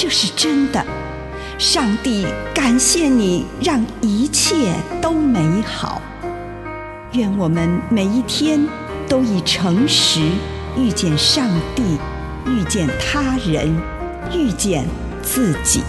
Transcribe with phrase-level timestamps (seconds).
[0.00, 0.80] 这是真的。
[1.58, 6.00] 上帝感谢你，让一切都美好。
[7.14, 8.64] 愿我们每一天
[9.08, 10.20] 都以诚实
[10.76, 11.98] 遇见上帝，
[12.46, 13.76] 遇见他人，
[14.32, 14.86] 遇见
[15.20, 15.82] 自己。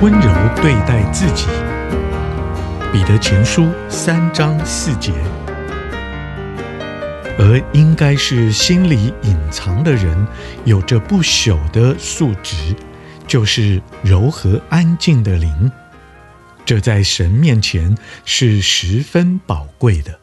[0.00, 0.30] 温柔
[0.62, 1.44] 对待自己，
[2.90, 5.12] 《彼得前书》三章四节。
[7.38, 10.26] 而应该是心里隐藏的人，
[10.64, 12.74] 有着不朽的素质，
[13.28, 15.70] 就是柔和安静的灵。
[16.66, 20.18] 这在神面前是十分宝贵的。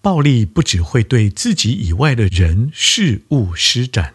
[0.00, 4.14] 暴力不只会对自己以外的人事物施展。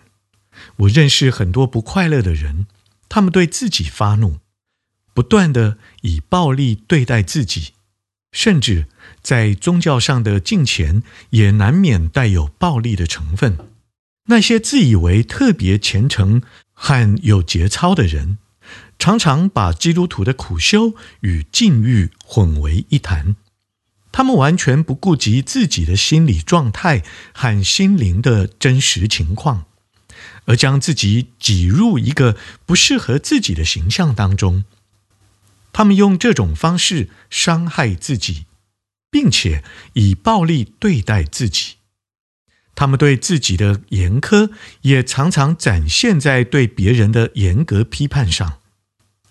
[0.75, 2.67] 我认识很多不快乐的人。
[3.09, 4.39] 他们对自己发怒，
[5.13, 7.72] 不断地以暴力对待自己，
[8.33, 8.88] 甚至
[9.28, 13.58] 在宗教上的敬虔也难免带有暴力的成分。
[14.28, 18.38] 那些自以为特别虔诚和有节操的人，
[18.97, 23.36] 常常把基督徒的苦修与禁欲混为一谈。
[24.14, 27.03] 他们完全不顾及自己的心理状态
[27.34, 29.66] 和心灵的真实情况。
[30.46, 34.63] 而将自己挤入一个不适合自己的形象当中，
[35.74, 38.46] 他们用这种方式伤害自己，
[39.17, 39.63] 并且
[39.94, 41.78] 以暴力对待自己。
[42.75, 44.51] 他们对自己的严苛，
[44.81, 48.59] 也常常展现在对别人的严格批判上，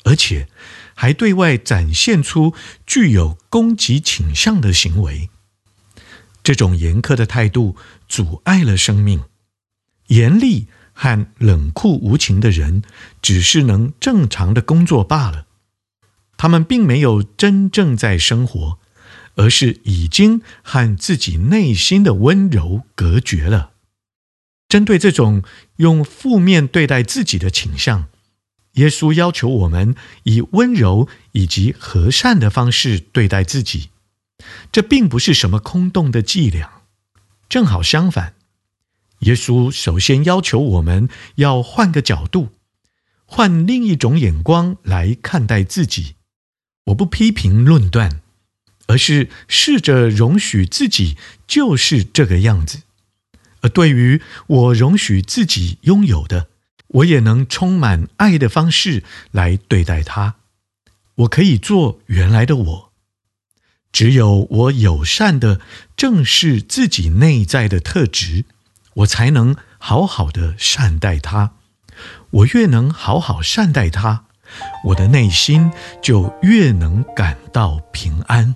[0.03, 0.49] 而且
[0.97, 2.53] 还对外展现出
[2.85, 5.31] 具有攻击倾向的行为。
[6.43, 7.77] 这种严苛的态度
[8.09, 9.23] 阻碍了生命，
[10.09, 10.67] 严厉。
[10.99, 12.83] 和冷酷无情的人，
[13.21, 15.45] 只是能正常的工作罢了。
[16.39, 18.79] 他们并没有真正在生活，
[19.37, 23.71] 而是已经和自己内心的温柔隔绝了。
[24.69, 25.45] 针对这种
[25.77, 28.09] 用负面对待自己的倾向，
[28.73, 29.95] 耶稣要求我们
[30.25, 33.91] 以温柔以及和善的方式对待自己。
[34.71, 36.83] 这并不是什么空洞的伎俩，
[37.49, 38.35] 正好相反。
[39.21, 42.51] 耶稣首先要求我们要换个角度，
[43.25, 46.17] 换另一种眼光来看待自己。
[46.87, 48.21] 我不批评论断，
[48.87, 51.17] 而是试着容许自己
[51.47, 52.83] 就是这个样子。
[53.61, 56.49] 而对于我容许自己拥有的，
[56.89, 60.37] 我也能充满爱的方式来对待它。
[61.17, 62.93] 我可以做原来的我。
[63.93, 65.61] 只有我友善地
[65.97, 68.45] 正视自己内在的特质。
[68.97, 71.53] 我才能好好的善待他，
[72.31, 74.25] 我越能好好善待他，
[74.87, 75.71] 我的内心
[76.03, 78.55] 就越能感到平安。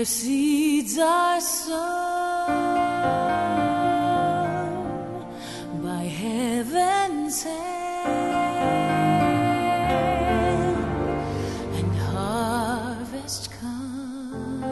[0.00, 1.76] their seeds are sown
[5.82, 8.06] by heaven's hand,
[11.76, 14.64] and harvest comes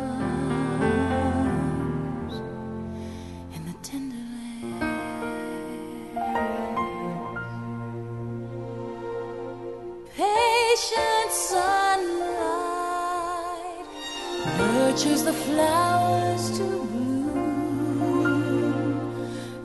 [3.55, 4.89] in the tender land
[14.79, 18.23] churches the flowers to bloom.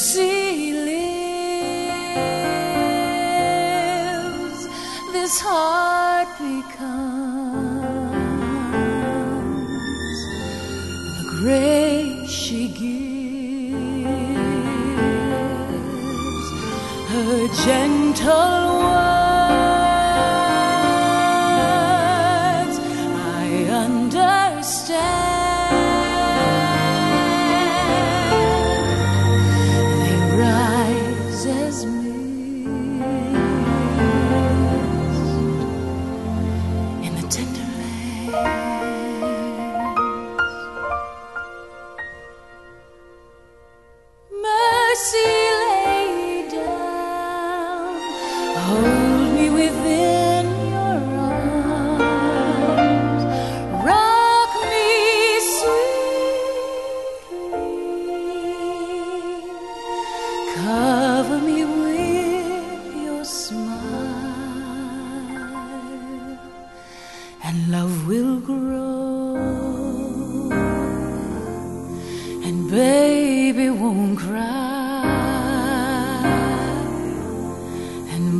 [0.00, 0.98] she lives,
[5.12, 7.00] this heart becomes
[11.18, 12.96] the grace she gives,
[17.10, 18.59] her gentle.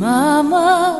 [0.01, 0.90] Mama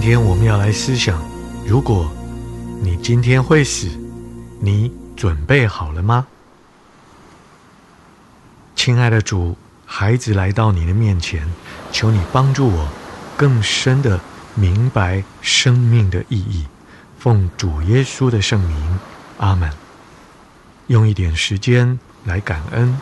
[0.00, 1.22] 今天我们要来思想：
[1.66, 2.10] 如果
[2.80, 3.86] 你今天会死，
[4.58, 6.26] 你准备好了吗？
[8.74, 11.46] 亲爱的主，孩子来到你的面前，
[11.92, 12.88] 求你帮助我
[13.36, 14.18] 更深地
[14.54, 16.64] 明白生命的意义。
[17.18, 18.98] 奉主耶稣的圣名，
[19.36, 19.70] 阿门。
[20.86, 22.98] 用一点时间来感恩，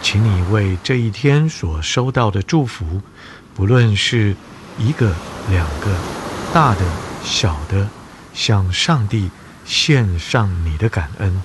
[0.00, 3.02] 请你为这一天所收到的祝福，
[3.52, 4.36] 不论是
[4.78, 5.12] 一个、
[5.50, 5.90] 两个、
[6.52, 6.84] 大的、
[7.24, 7.88] 小的，
[8.32, 9.30] 向上帝
[9.64, 11.42] 献上你的感恩。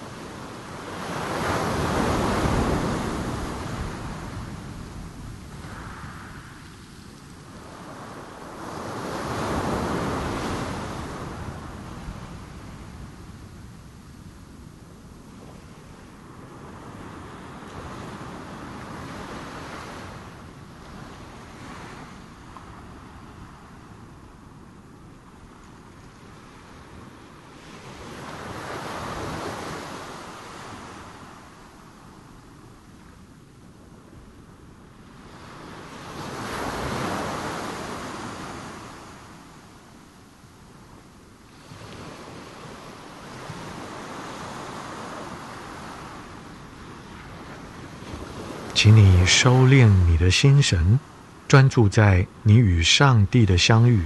[48.81, 51.01] 请你收敛你的心神，
[51.49, 54.05] 专注在你与上帝的相遇，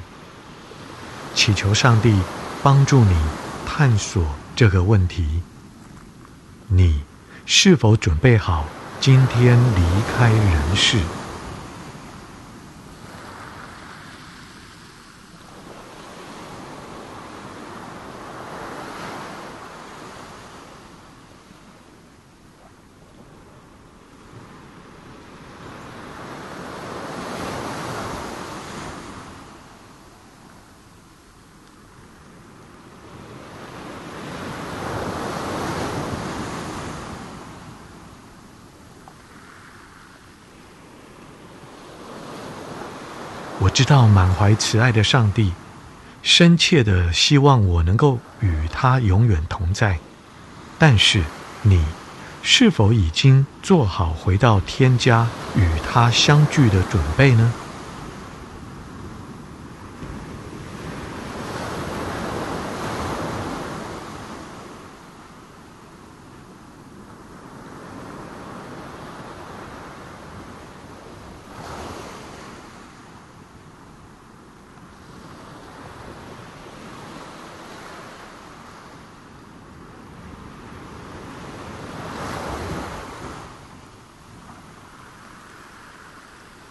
[1.36, 2.20] 祈求上帝
[2.64, 3.16] 帮助你
[3.68, 4.26] 探索
[4.56, 5.44] 这个问题：
[6.70, 7.04] 你
[7.46, 8.66] 是否准备好
[9.00, 10.98] 今天离开人世？
[43.64, 45.54] 我知道满怀慈爱的上帝，
[46.22, 50.00] 深切的希望我能够与他永远同在。
[50.78, 51.24] 但是，
[51.62, 51.86] 你
[52.42, 57.54] 是否已经做好回到天家与他相聚的准备呢？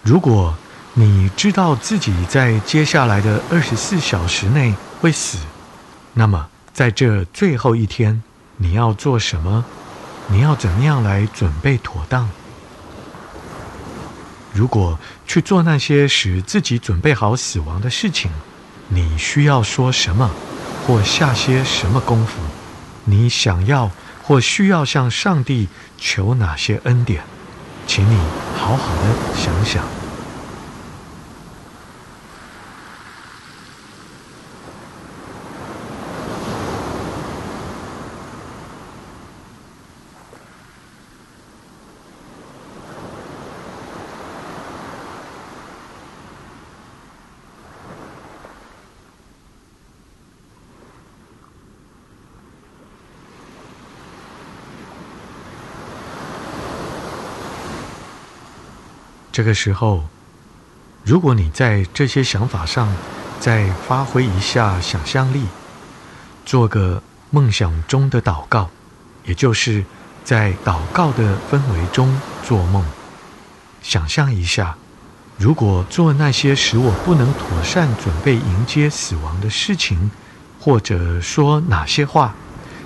[0.03, 0.53] 如果
[0.95, 5.39] 你知道自己在接下来的二十四小时内会死，
[6.15, 8.21] 那么在这最后一天，
[8.57, 9.65] 你要做什么？
[10.27, 12.29] 你要怎么样来准备妥当？
[14.53, 18.31] 如果去做那些使自己准备好死亡的事情，
[18.89, 20.31] 你需要说什么，
[20.85, 22.41] 或下些什么功夫？
[23.05, 23.91] 你想要
[24.25, 27.23] 或需要向上帝求哪些恩典？
[27.95, 30.02] 请你好好的想想。
[59.33, 60.05] 这个时候，
[61.03, 62.95] 如果你在这些想法上
[63.41, 65.47] 再发挥一下想象力，
[66.45, 68.69] 做个梦想中的祷告，
[69.25, 69.87] 也就是
[70.23, 72.85] 在祷告的氛围中做梦，
[73.81, 74.77] 想象一下，
[75.39, 80.11] 如果做那些使我不能妥善准备迎接死亡的事情，
[80.61, 82.35] 或者说哪些话，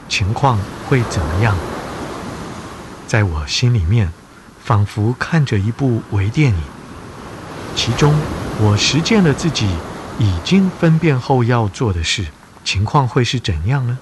[0.08, 1.56] 情况会怎么样？
[3.08, 4.12] 在我心里面。
[4.66, 6.58] 仿佛看着一部微电影，
[7.76, 8.12] 其中
[8.60, 9.70] 我实践了自己
[10.18, 12.26] 已经分辨后要做的事，
[12.64, 13.96] 情况会是怎样呢？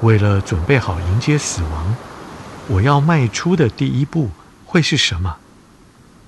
[0.00, 1.94] 为了准备好迎接死亡，
[2.66, 4.28] 我要迈出的第一步
[4.66, 5.36] 会是什么？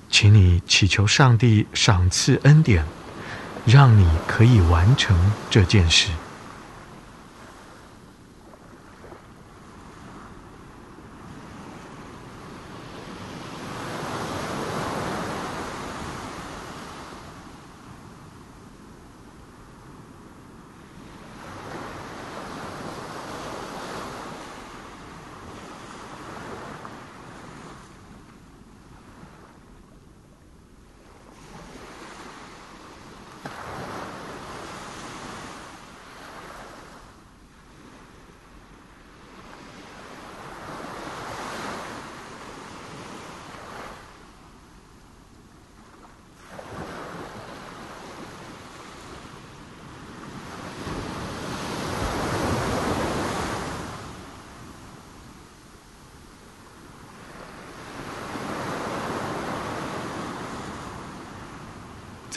[0.09, 2.85] 请你祈求上帝赏赐恩典，
[3.65, 6.07] 让你可以完成这件事。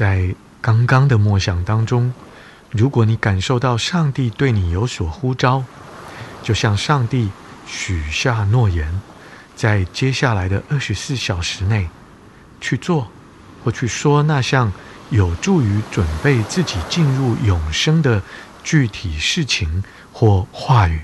[0.01, 2.15] 在刚刚的默想当中，
[2.71, 5.63] 如果你感受到上帝对你有所呼召，
[6.43, 7.29] 就向上帝
[7.67, 8.99] 许下诺言，
[9.55, 11.91] 在接下来的二十四小时内
[12.63, 13.09] 去做
[13.63, 14.73] 或去说那项
[15.11, 18.23] 有助于准备自己进入永生的
[18.65, 21.03] 具体事情或话语。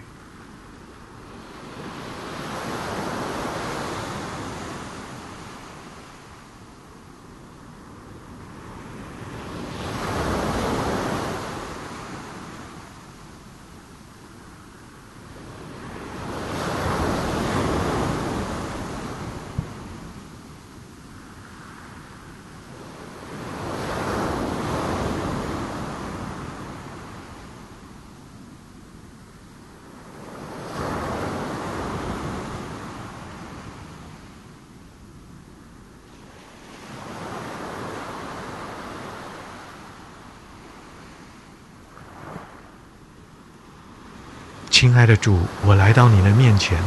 [44.78, 46.78] 亲爱的主，我来到你的面前，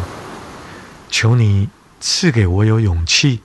[1.09, 1.67] 求你
[1.99, 3.41] 赐给我有勇气，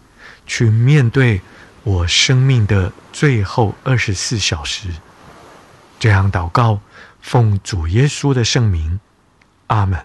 [0.47, 1.41] 去面对
[1.83, 4.89] 我生命的最后二十四小时。
[5.99, 6.81] 这样祷告，
[7.23, 9.01] 奉主耶稣的圣名，
[9.69, 10.05] 阿门。